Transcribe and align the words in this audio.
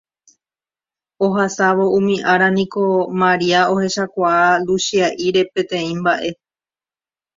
Ohasávo 1.25 1.85
umi 1.97 2.15
ára 2.31 2.47
niko 2.57 2.83
Maria 3.21 3.61
ohechakuaa 3.73 4.51
Luchia'íre 4.65 5.41
peteĩ 5.53 5.91
mba'e 5.99 6.29